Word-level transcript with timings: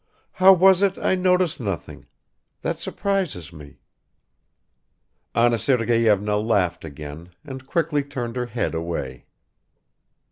How 0.41 0.51
was 0.51 0.81
it 0.81 0.97
I 0.97 1.13
noticed 1.13 1.59
nothing? 1.59 2.07
That 2.63 2.79
surprises 2.81 3.53
me." 3.53 3.81
Anna 5.35 5.59
Sergeyevna 5.59 6.37
laughed 6.39 6.83
again 6.83 7.29
and 7.45 7.67
quickly 7.67 8.03
turned 8.03 8.35
her 8.35 8.47
head 8.47 8.73
away. 8.73 9.27